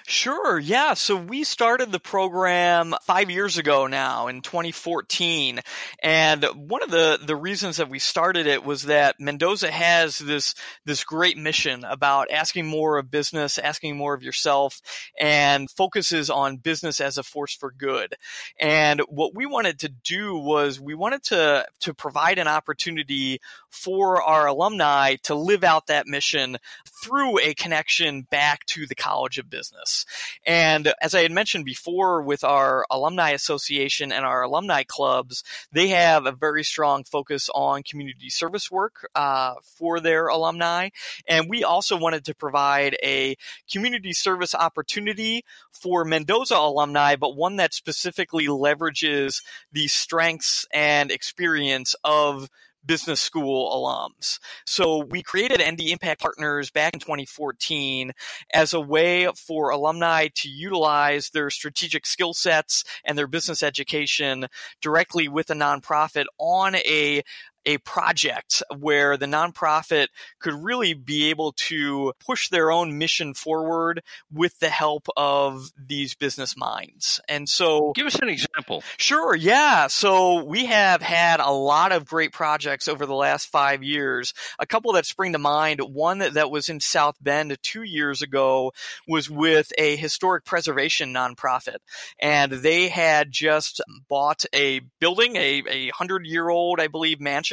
Sure. 0.06 0.58
Yeah. 0.58 0.94
So 0.94 1.16
we 1.16 1.44
started 1.44 1.92
the 1.92 2.00
program 2.00 2.94
five 3.02 3.30
years 3.30 3.58
ago 3.58 3.86
now 3.86 4.28
in 4.28 4.40
2014. 4.40 5.60
And 6.02 6.44
one 6.54 6.82
of 6.82 6.90
the, 6.90 7.18
the 7.24 7.36
reasons 7.36 7.76
that 7.76 7.90
we 7.90 7.98
started 7.98 8.46
it 8.46 8.64
was 8.64 8.84
that 8.84 9.20
Mendoza 9.20 9.70
has 9.70 10.18
this, 10.18 10.54
this 10.84 11.04
great 11.04 11.36
mission 11.36 11.84
about 11.84 12.30
asking 12.30 12.66
more 12.66 12.98
of 12.98 13.10
business, 13.10 13.58
asking 13.58 13.96
more 13.96 14.14
of 14.14 14.22
yourself, 14.22 14.80
and 15.20 15.70
focuses 15.70 16.30
on 16.30 16.56
business 16.56 17.00
as 17.00 17.18
a 17.18 17.22
force 17.22 17.54
for 17.54 17.70
good. 17.70 18.14
And 18.58 19.00
what 19.08 19.34
we 19.34 19.46
wanted 19.46 19.80
to 19.80 19.88
do 19.88 20.36
was 20.36 20.80
we 20.80 20.94
wanted 20.94 21.22
to, 21.24 21.66
to 21.80 21.94
provide 21.94 22.38
an 22.38 22.48
opportunity 22.48 23.40
for 23.70 24.22
our 24.22 24.46
alumni 24.46 25.16
to 25.24 25.34
live 25.34 25.64
out 25.64 25.86
that 25.86 26.06
mission 26.06 26.58
through 27.02 27.38
a 27.40 27.54
connection 27.54 28.22
back 28.22 28.64
to 28.66 28.86
the 28.86 28.94
College 28.94 29.38
of 29.38 29.50
Business. 29.50 30.04
And 30.46 30.92
as 31.00 31.14
I 31.14 31.22
had 31.22 31.32
mentioned 31.32 31.64
before 31.64 32.22
with 32.22 32.44
our 32.44 32.86
alumni 32.90 33.30
association 33.30 34.12
and 34.12 34.24
our 34.24 34.42
alumni 34.42 34.82
clubs, 34.82 35.44
they 35.72 35.88
have 35.88 36.26
a 36.26 36.32
very 36.32 36.64
strong 36.64 37.04
focus 37.04 37.48
on 37.54 37.82
community 37.82 38.30
service 38.30 38.70
work 38.70 39.08
uh, 39.14 39.54
for 39.62 40.00
their 40.00 40.28
alumni. 40.28 40.88
And 41.26 41.48
we 41.48 41.64
also 41.64 41.96
wanted 41.96 42.24
to 42.26 42.34
provide 42.34 42.96
a 43.02 43.36
community 43.70 44.12
service 44.12 44.54
opportunity 44.54 45.44
for 45.72 46.04
Mendoza 46.04 46.56
alumni, 46.56 47.16
but 47.16 47.36
one 47.36 47.56
that 47.56 47.74
specifically 47.74 48.46
leverages 48.46 49.42
the 49.72 49.88
strengths 49.88 50.66
and 50.72 51.10
experience 51.10 51.94
of 52.04 52.48
business 52.88 53.20
school 53.20 53.70
alums. 53.70 54.40
So 54.66 55.04
we 55.04 55.22
created 55.22 55.62
ND 55.64 55.82
Impact 55.90 56.20
Partners 56.20 56.70
back 56.70 56.94
in 56.94 57.00
2014 57.00 58.12
as 58.52 58.72
a 58.72 58.80
way 58.80 59.28
for 59.36 59.70
alumni 59.70 60.28
to 60.36 60.48
utilize 60.48 61.30
their 61.30 61.50
strategic 61.50 62.06
skill 62.06 62.34
sets 62.34 62.82
and 63.04 63.16
their 63.16 63.28
business 63.28 63.62
education 63.62 64.46
directly 64.80 65.28
with 65.28 65.50
a 65.50 65.54
nonprofit 65.54 66.24
on 66.38 66.74
a 66.74 67.22
a 67.66 67.78
project 67.78 68.62
where 68.78 69.16
the 69.16 69.26
nonprofit 69.26 70.08
could 70.38 70.54
really 70.54 70.94
be 70.94 71.30
able 71.30 71.52
to 71.52 72.12
push 72.24 72.48
their 72.48 72.70
own 72.70 72.98
mission 72.98 73.34
forward 73.34 74.02
with 74.32 74.58
the 74.58 74.68
help 74.68 75.06
of 75.16 75.70
these 75.76 76.14
business 76.14 76.56
minds. 76.56 77.20
And 77.28 77.48
so, 77.48 77.92
give 77.94 78.06
us 78.06 78.16
an 78.16 78.28
example. 78.28 78.82
Sure, 78.96 79.34
yeah. 79.34 79.88
So, 79.88 80.44
we 80.44 80.66
have 80.66 81.02
had 81.02 81.40
a 81.40 81.50
lot 81.50 81.92
of 81.92 82.06
great 82.06 82.32
projects 82.32 82.88
over 82.88 83.06
the 83.06 83.14
last 83.14 83.46
five 83.46 83.82
years. 83.82 84.34
A 84.58 84.66
couple 84.66 84.92
that 84.92 85.06
spring 85.06 85.32
to 85.32 85.38
mind 85.38 85.80
one 85.80 86.18
that 86.18 86.50
was 86.50 86.68
in 86.68 86.80
South 86.80 87.16
Bend 87.20 87.56
two 87.62 87.82
years 87.82 88.22
ago 88.22 88.72
was 89.06 89.28
with 89.28 89.72
a 89.76 89.96
historic 89.96 90.44
preservation 90.44 91.12
nonprofit. 91.12 91.78
And 92.18 92.52
they 92.52 92.88
had 92.88 93.30
just 93.30 93.80
bought 94.08 94.44
a 94.54 94.80
building, 95.00 95.36
a, 95.36 95.62
a 95.68 95.88
hundred 95.88 96.26
year 96.26 96.48
old, 96.48 96.80
I 96.80 96.88
believe, 96.88 97.20
mansion 97.20 97.47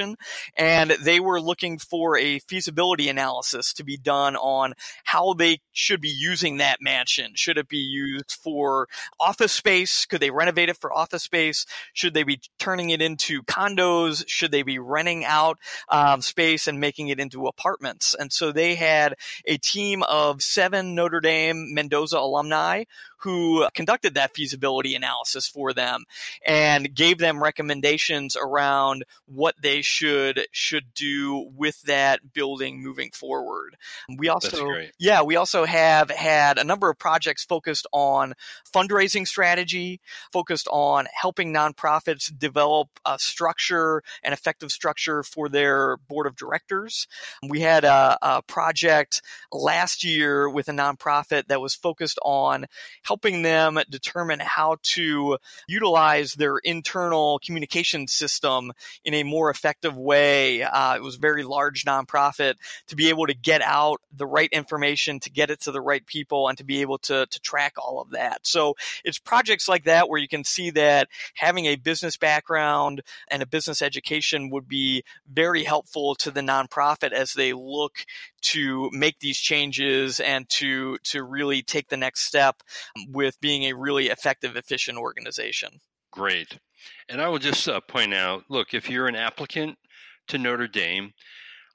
and 0.57 0.91
they 0.91 1.19
were 1.19 1.41
looking 1.41 1.77
for 1.77 2.17
a 2.17 2.39
feasibility 2.39 3.09
analysis 3.09 3.73
to 3.73 3.83
be 3.83 3.97
done 3.97 4.35
on 4.35 4.73
how 5.03 5.33
they 5.33 5.59
should 5.71 6.01
be 6.01 6.09
using 6.09 6.57
that 6.57 6.79
mansion. 6.81 7.31
Should 7.35 7.57
it 7.57 7.67
be 7.67 7.77
used 7.77 8.31
for 8.31 8.87
office 9.19 9.51
space? 9.51 10.05
Could 10.05 10.21
they 10.21 10.31
renovate 10.31 10.69
it 10.69 10.77
for 10.77 10.93
office 10.93 11.23
space? 11.23 11.65
Should 11.93 12.13
they 12.13 12.23
be 12.23 12.41
turning 12.59 12.89
it 12.89 13.01
into 13.01 13.43
condos? 13.43 14.23
Should 14.27 14.51
they 14.51 14.63
be 14.63 14.79
renting 14.79 15.25
out 15.25 15.59
um, 15.89 16.21
space 16.21 16.67
and 16.67 16.79
making 16.79 17.09
it 17.09 17.19
into 17.19 17.47
apartments? 17.47 18.15
And 18.17 18.31
so 18.31 18.51
they 18.51 18.75
had 18.75 19.15
a 19.45 19.57
team 19.57 20.03
of 20.03 20.41
seven 20.41 20.95
Notre 20.95 21.21
Dame 21.21 21.73
Mendoza 21.73 22.17
alumni 22.17 22.83
who 23.25 23.65
conducted 23.73 24.13
that 24.13 24.35
feasibility 24.35 24.93
analysis 24.93 25.47
for 25.47 25.73
them 25.73 26.03
and 26.45 26.93
gave 26.93 27.17
them 27.17 27.41
recommendations 27.41 28.35
around 28.35 29.03
what 29.25 29.55
they 29.59 29.81
should 29.85 30.47
should 30.51 30.93
do 30.93 31.49
with 31.55 31.81
that 31.83 32.33
building 32.33 32.81
moving 32.83 33.11
forward. 33.11 33.77
We 34.17 34.29
also 34.29 34.67
yeah, 34.99 35.21
we 35.21 35.35
also 35.35 35.65
have 35.65 36.09
had 36.09 36.57
a 36.57 36.63
number 36.63 36.89
of 36.89 36.97
projects 36.97 37.43
focused 37.43 37.87
on 37.91 38.33
fundraising 38.73 39.27
strategy, 39.27 40.01
focused 40.31 40.67
on 40.71 41.07
helping 41.13 41.53
nonprofits 41.53 42.31
develop 42.37 42.89
a 43.05 43.17
structure, 43.19 44.03
an 44.23 44.33
effective 44.33 44.71
structure 44.71 45.23
for 45.23 45.49
their 45.49 45.97
board 45.97 46.27
of 46.27 46.35
directors. 46.35 47.07
We 47.47 47.61
had 47.61 47.83
a, 47.83 48.17
a 48.21 48.41
project 48.41 49.21
last 49.51 50.03
year 50.03 50.49
with 50.49 50.67
a 50.67 50.71
nonprofit 50.71 51.47
that 51.47 51.61
was 51.61 51.75
focused 51.75 52.19
on 52.23 52.65
helping 53.03 53.41
them 53.41 53.79
determine 53.89 54.39
how 54.39 54.77
to 54.81 55.37
utilize 55.67 56.33
their 56.33 56.57
internal 56.57 57.39
communication 57.39 58.07
system 58.07 58.71
in 59.03 59.13
a 59.13 59.23
more 59.23 59.49
effective 59.75 59.97
way. 59.97 60.63
Uh, 60.63 60.95
it 60.95 61.01
was 61.01 61.15
a 61.15 61.19
very 61.19 61.43
large 61.43 61.85
nonprofit 61.85 62.55
to 62.87 62.95
be 62.95 63.09
able 63.09 63.27
to 63.27 63.33
get 63.33 63.61
out 63.61 64.01
the 64.15 64.25
right 64.25 64.49
information, 64.51 65.19
to 65.19 65.29
get 65.29 65.49
it 65.49 65.61
to 65.61 65.71
the 65.71 65.81
right 65.81 66.05
people, 66.05 66.47
and 66.47 66.57
to 66.57 66.63
be 66.63 66.81
able 66.81 66.97
to, 66.97 67.25
to 67.25 67.39
track 67.41 67.73
all 67.77 68.01
of 68.01 68.11
that. 68.11 68.45
So 68.45 68.75
it's 69.03 69.19
projects 69.19 69.67
like 69.67 69.85
that 69.85 70.09
where 70.09 70.19
you 70.19 70.27
can 70.27 70.43
see 70.43 70.71
that 70.71 71.09
having 71.35 71.65
a 71.65 71.75
business 71.75 72.17
background 72.17 73.01
and 73.29 73.41
a 73.41 73.47
business 73.47 73.81
education 73.81 74.49
would 74.49 74.67
be 74.67 75.03
very 75.31 75.63
helpful 75.63 76.15
to 76.15 76.31
the 76.31 76.41
nonprofit 76.41 77.11
as 77.11 77.33
they 77.33 77.53
look 77.53 78.05
to 78.41 78.89
make 78.91 79.19
these 79.19 79.37
changes 79.37 80.19
and 80.19 80.47
to 80.49 80.97
to 80.99 81.23
really 81.23 81.63
take 81.63 81.89
the 81.89 81.97
next 81.97 82.21
step 82.25 82.61
with 83.09 83.39
being 83.41 83.63
a 83.63 83.73
really 83.73 84.07
effective, 84.09 84.55
efficient 84.55 84.97
organization. 84.97 85.79
Great. 86.11 86.59
And 87.09 87.21
I 87.21 87.27
will 87.27 87.39
just 87.39 87.67
uh, 87.67 87.81
point 87.81 88.13
out 88.13 88.43
look, 88.49 88.73
if 88.73 88.89
you're 88.89 89.07
an 89.07 89.15
applicant 89.15 89.77
to 90.27 90.37
Notre 90.37 90.67
Dame, 90.67 91.13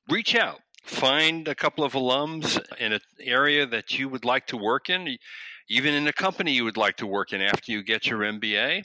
reach 0.08 0.34
out. 0.34 0.60
Find 0.82 1.46
a 1.46 1.54
couple 1.54 1.84
of 1.84 1.92
alums 1.92 2.58
in 2.78 2.92
an 2.92 3.00
area 3.20 3.66
that 3.66 3.98
you 3.98 4.08
would 4.08 4.24
like 4.24 4.46
to 4.46 4.56
work 4.56 4.88
in, 4.88 5.18
even 5.68 5.94
in 5.94 6.08
a 6.08 6.12
company 6.12 6.52
you 6.52 6.64
would 6.64 6.78
like 6.78 6.96
to 6.96 7.06
work 7.06 7.32
in 7.32 7.42
after 7.42 7.70
you 7.70 7.82
get 7.82 8.06
your 8.06 8.20
MBA. 8.20 8.82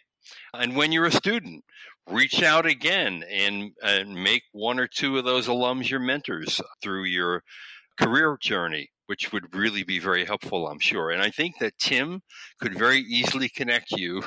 And 0.53 0.75
when 0.75 0.91
you're 0.91 1.05
a 1.05 1.11
student, 1.11 1.63
reach 2.07 2.43
out 2.43 2.65
again 2.65 3.23
and, 3.31 3.71
and 3.81 4.13
make 4.13 4.43
one 4.51 4.79
or 4.79 4.87
two 4.87 5.17
of 5.17 5.25
those 5.25 5.47
alums 5.47 5.89
your 5.89 5.99
mentors 5.99 6.61
through 6.81 7.05
your 7.05 7.43
career 7.97 8.37
journey 8.39 8.89
which 9.07 9.31
would 9.31 9.55
really 9.55 9.83
be 9.83 9.99
very 9.99 10.25
helpful, 10.25 10.67
I'm 10.67 10.79
sure. 10.79 11.11
And 11.11 11.21
I 11.21 11.29
think 11.29 11.59
that 11.59 11.77
Tim 11.77 12.21
could 12.59 12.77
very 12.77 12.99
easily 12.99 13.49
connect 13.49 13.91
you 13.91 14.23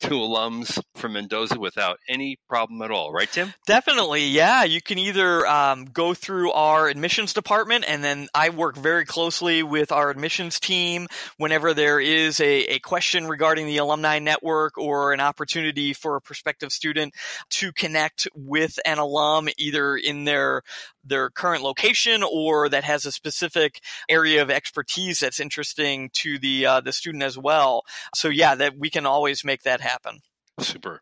to 0.00 0.10
alums 0.10 0.82
from 0.94 1.14
Mendoza 1.14 1.58
without 1.58 1.98
any 2.08 2.38
problem 2.48 2.82
at 2.82 2.90
all, 2.90 3.12
right, 3.12 3.30
Tim? 3.30 3.52
Definitely, 3.66 4.26
yeah. 4.28 4.64
You 4.64 4.80
can 4.80 4.98
either 4.98 5.46
um, 5.46 5.86
go 5.86 6.14
through 6.14 6.52
our 6.52 6.88
admissions 6.88 7.32
department, 7.32 7.84
and 7.86 8.02
then 8.02 8.28
I 8.34 8.50
work 8.50 8.76
very 8.76 9.04
closely 9.04 9.62
with 9.62 9.92
our 9.92 10.10
admissions 10.10 10.60
team 10.60 11.06
whenever 11.36 11.74
there 11.74 12.00
is 12.00 12.40
a, 12.40 12.74
a 12.74 12.78
question 12.80 13.26
regarding 13.26 13.66
the 13.66 13.78
alumni 13.78 14.18
network 14.18 14.78
or 14.78 15.12
an 15.12 15.20
opportunity 15.20 15.92
for 15.92 16.16
a 16.16 16.20
prospective 16.20 16.72
student 16.72 17.14
to 17.50 17.72
connect 17.72 18.28
with 18.34 18.78
an 18.84 18.98
alum 18.98 19.48
either 19.58 19.96
in 19.96 20.24
their 20.24 20.62
their 21.04 21.30
current 21.30 21.62
location 21.62 22.22
or 22.22 22.68
that 22.68 22.84
has 22.84 23.04
a 23.04 23.12
specific 23.12 23.80
area 24.08 24.42
of 24.42 24.50
expertise 24.50 25.20
that's 25.20 25.40
interesting 25.40 26.10
to 26.14 26.38
the 26.38 26.66
uh, 26.66 26.80
the 26.80 26.92
student 26.92 27.22
as 27.22 27.38
well. 27.38 27.82
So 28.14 28.28
yeah, 28.28 28.54
that 28.54 28.78
we 28.78 28.90
can 28.90 29.06
always 29.06 29.44
make 29.44 29.62
that 29.62 29.80
happen. 29.80 30.20
Super. 30.58 31.00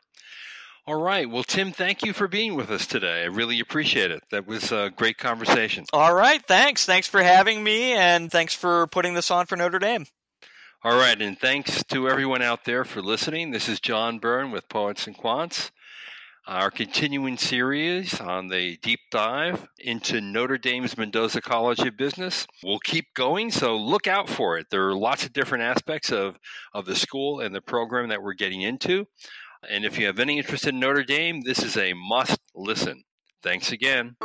All 0.86 1.00
right. 1.00 1.28
Well, 1.28 1.44
Tim, 1.44 1.70
thank 1.70 2.02
you 2.02 2.14
for 2.14 2.28
being 2.28 2.54
with 2.54 2.70
us 2.70 2.86
today. 2.86 3.22
I 3.22 3.26
really 3.26 3.60
appreciate 3.60 4.10
it. 4.10 4.22
That 4.30 4.46
was 4.46 4.72
a 4.72 4.90
great 4.96 5.18
conversation. 5.18 5.84
All 5.92 6.14
right. 6.14 6.42
Thanks. 6.46 6.86
Thanks 6.86 7.06
for 7.06 7.22
having 7.22 7.62
me, 7.62 7.92
and 7.92 8.32
thanks 8.32 8.54
for 8.54 8.86
putting 8.86 9.12
this 9.12 9.30
on 9.30 9.44
for 9.44 9.56
Notre 9.56 9.78
Dame. 9.78 10.06
All 10.82 10.96
right. 10.96 11.20
And 11.20 11.38
thanks 11.38 11.84
to 11.90 12.08
everyone 12.08 12.40
out 12.40 12.64
there 12.64 12.84
for 12.84 13.02
listening. 13.02 13.50
This 13.50 13.68
is 13.68 13.80
John 13.80 14.18
Byrne 14.18 14.50
with 14.50 14.68
Poets 14.70 15.06
and 15.06 15.14
Quants 15.14 15.70
our 16.48 16.70
continuing 16.70 17.36
series 17.36 18.18
on 18.20 18.48
the 18.48 18.78
deep 18.78 19.00
dive 19.10 19.68
into 19.78 20.18
Notre 20.18 20.56
Dame's 20.56 20.96
Mendoza 20.96 21.42
College 21.42 21.80
of 21.80 21.98
Business. 21.98 22.46
will 22.62 22.78
keep 22.78 23.12
going, 23.14 23.50
so 23.50 23.76
look 23.76 24.06
out 24.06 24.30
for 24.30 24.56
it. 24.56 24.68
There 24.70 24.88
are 24.88 24.96
lots 24.96 25.26
of 25.26 25.34
different 25.34 25.64
aspects 25.64 26.10
of, 26.10 26.38
of 26.72 26.86
the 26.86 26.96
school 26.96 27.40
and 27.40 27.54
the 27.54 27.60
program 27.60 28.08
that 28.08 28.22
we're 28.22 28.32
getting 28.32 28.62
into. 28.62 29.06
And 29.68 29.84
if 29.84 29.98
you 29.98 30.06
have 30.06 30.18
any 30.18 30.38
interest 30.38 30.66
in 30.66 30.80
Notre 30.80 31.04
Dame, 31.04 31.42
this 31.42 31.62
is 31.62 31.76
a 31.76 31.92
must 31.92 32.40
listen. 32.54 33.04
Thanks 33.42 33.70
again. 33.70 34.16